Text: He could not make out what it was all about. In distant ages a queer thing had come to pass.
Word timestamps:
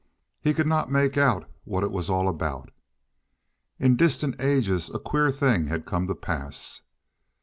He 0.39 0.55
could 0.55 0.65
not 0.65 0.91
make 0.91 1.15
out 1.15 1.47
what 1.63 1.83
it 1.83 1.91
was 1.91 2.09
all 2.09 2.27
about. 2.27 2.71
In 3.77 3.95
distant 3.95 4.41
ages 4.41 4.89
a 4.91 4.97
queer 4.97 5.29
thing 5.29 5.67
had 5.67 5.85
come 5.85 6.07
to 6.07 6.15
pass. 6.15 6.81